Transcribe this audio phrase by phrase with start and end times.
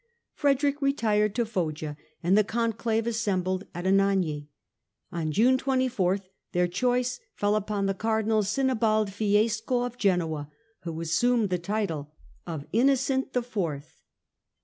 [0.33, 4.47] Frederick retired to Foggia and the Conclave assembled at Anagni.
[5.11, 10.49] On June 24th their choice fell upon the Cardinal Sinibald Fiesco of Genoa,
[10.81, 12.11] who assumed the title
[12.47, 14.01] of Innocent the Fourth.